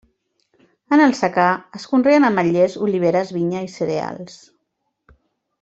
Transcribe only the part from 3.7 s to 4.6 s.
cereals.